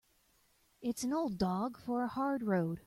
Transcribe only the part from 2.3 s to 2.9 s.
road.